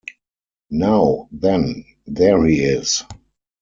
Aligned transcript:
Now, 0.71 1.29
then, 1.31 1.85
there 2.07 2.43
he 2.47 2.55
is! 2.63 3.03